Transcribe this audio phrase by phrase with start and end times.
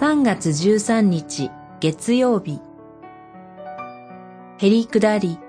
[0.00, 1.50] 3月13日
[1.80, 2.60] 月曜日
[4.58, 5.40] へりくだり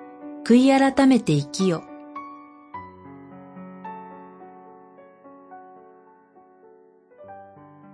[0.43, 1.83] 悔い改めて生きよ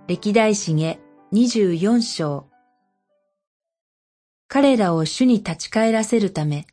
[0.08, 0.98] 歴代史下
[1.34, 2.46] 24章
[4.48, 6.66] 彼らを主に立ち返らせるため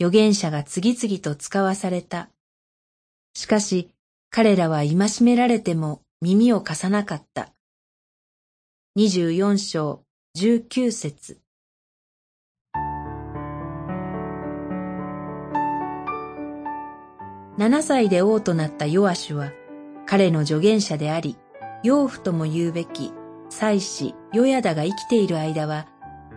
[0.00, 2.28] 預言者が次々と使わされた。
[3.34, 3.90] しかし
[4.30, 7.52] 彼らは戒められても耳を貸さなかった。
[8.94, 10.04] 24章
[10.36, 11.38] 19節
[17.56, 19.50] 7歳で王となったヨアシュは
[20.04, 21.38] 彼の助言者であり、
[21.82, 23.14] 養父とも言うべき
[23.48, 25.88] 妻子ヨヤダが生きている間は、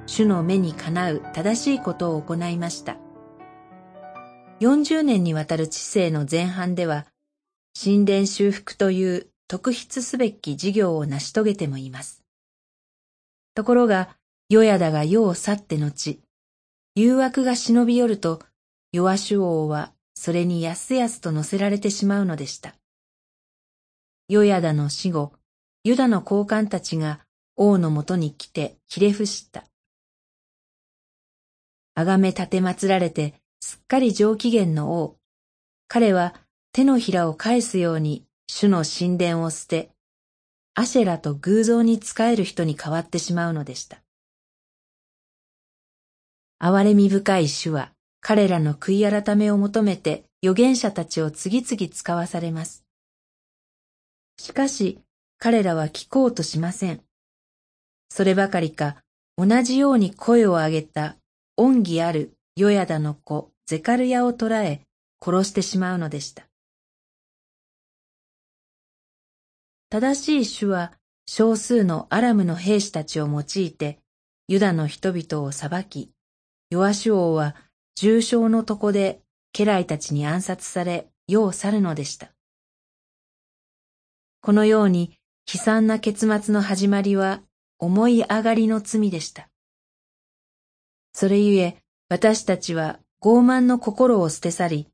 [0.06, 2.95] 主の目にかなう正しいことを行いました。
[4.61, 7.06] 40年にわたる知性の前半では、
[7.78, 12.25] 神殿修復という特筆すべき事業を成し遂げてもいます。
[13.56, 14.16] ところが、
[14.50, 16.22] ヨヤダが世を去って後、
[16.94, 18.42] 誘惑が忍び寄ると、
[18.92, 22.76] ヨアシュ王はそれにやすやすと乗せられてしまうのでした。
[24.30, 25.33] ヨヤダの死後、
[25.83, 27.22] ユダの高官たちが
[27.56, 29.66] 王のもとに来てひれ伏した。
[31.94, 35.17] あがめ立て祀られてすっかり上機嫌の王。
[35.88, 36.36] 彼は
[36.73, 39.95] 手のひらを返すように主の神殿を捨て、
[40.78, 44.04] アシェラと偶像に仕える人に変わってしまうのでした。
[46.59, 52.84] 憐れみ深い主は彼らの悔い改めを求めて預言者たちを次々使わされます。
[54.38, 55.00] しかし
[55.38, 57.02] 彼らは聞こうとしません。
[58.10, 58.98] そればかりか
[59.38, 61.16] 同じように声を上げた
[61.56, 64.82] 恩義あるヨヤダの子ゼカルヤを捕らえ
[65.22, 66.45] 殺してしまうのでした。
[69.95, 70.92] 正しい主は
[71.26, 74.00] 少数のアラムの兵士たちを用いて
[74.50, 76.11] ユダの人々を裁き、
[76.70, 77.56] ヨアシュ王は
[77.95, 79.22] 重傷の床で
[79.54, 82.34] 家来たちに暗殺され世を去るのでした。
[84.42, 85.17] このように
[85.50, 87.39] 悲惨な結末の始まりは
[87.80, 89.48] 思い上がりの罪でした。
[91.14, 91.78] それゆえ
[92.10, 94.88] 私たちは傲慢の心を捨て去り、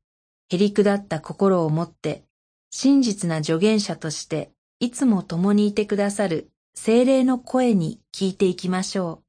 [0.48, 2.22] へりくだった心を持って
[2.70, 9.24] 真実な助言者としていつも共にいてくださる精霊の声に聞いていきましょう。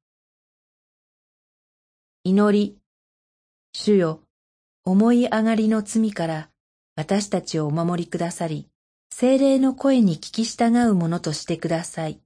[2.23, 2.79] 祈り、
[3.71, 4.21] 主よ、
[4.83, 6.49] 思い上がりの罪から
[6.95, 8.67] 私たちをお守りくださり、
[9.11, 12.22] 精霊の声に聞き従うものとしてください。